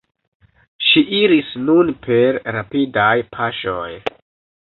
[0.85, 3.89] Ŝi iris nun per rapidaj paŝoj.